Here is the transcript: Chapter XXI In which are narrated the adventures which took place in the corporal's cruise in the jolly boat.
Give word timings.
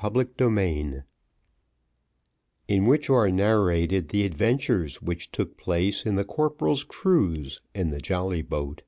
Chapter 0.00 0.22
XXI 0.38 1.02
In 2.68 2.86
which 2.86 3.10
are 3.10 3.28
narrated 3.28 4.10
the 4.10 4.24
adventures 4.24 5.02
which 5.02 5.32
took 5.32 5.56
place 5.56 6.06
in 6.06 6.14
the 6.14 6.22
corporal's 6.22 6.84
cruise 6.84 7.60
in 7.74 7.90
the 7.90 8.00
jolly 8.00 8.42
boat. 8.42 8.82